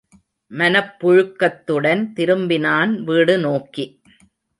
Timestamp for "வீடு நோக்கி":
3.03-3.85